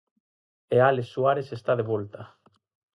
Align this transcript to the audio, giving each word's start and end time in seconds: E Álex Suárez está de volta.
E 0.75 0.77
Álex 0.89 1.07
Suárez 1.13 1.47
está 1.51 1.73
de 1.79 1.85
volta. 1.91 2.21